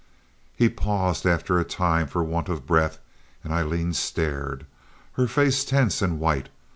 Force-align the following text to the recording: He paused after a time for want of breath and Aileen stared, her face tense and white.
He 0.55 0.67
paused 0.67 1.27
after 1.27 1.59
a 1.59 1.63
time 1.63 2.07
for 2.07 2.23
want 2.23 2.49
of 2.49 2.65
breath 2.65 2.97
and 3.43 3.53
Aileen 3.53 3.93
stared, 3.93 4.65
her 5.13 5.27
face 5.27 5.63
tense 5.63 6.01
and 6.01 6.19
white. 6.19 6.49